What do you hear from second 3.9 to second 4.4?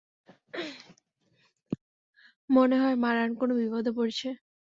পড়েছে।